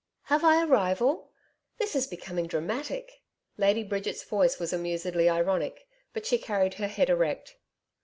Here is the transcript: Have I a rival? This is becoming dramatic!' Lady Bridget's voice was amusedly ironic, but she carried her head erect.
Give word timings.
Have 0.23 0.43
I 0.43 0.63
a 0.63 0.65
rival? 0.65 1.29
This 1.77 1.95
is 1.95 2.07
becoming 2.07 2.47
dramatic!' 2.47 3.21
Lady 3.57 3.83
Bridget's 3.83 4.23
voice 4.23 4.57
was 4.57 4.73
amusedly 4.73 5.29
ironic, 5.29 5.87
but 6.11 6.25
she 6.25 6.39
carried 6.39 6.73
her 6.73 6.87
head 6.87 7.11
erect. 7.11 7.57